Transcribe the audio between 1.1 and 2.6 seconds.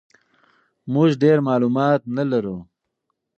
ډېر معلومات نه لرو.